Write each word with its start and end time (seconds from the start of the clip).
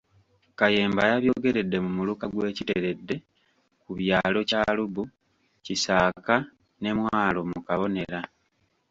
Kayemba 0.59 1.01
yabyogeredde 1.11 1.77
mu 1.85 1.91
Muluka 1.97 2.25
gw'e 2.33 2.51
Kiteredde 2.57 3.15
ku 3.81 3.89
byalo 3.99 4.39
Kyalubu, 4.49 5.03
Kisaaka 5.65 6.35
ne 6.81 6.91
Mwalo 6.97 7.41
mu 7.51 7.59
Kabonera. 7.67 8.19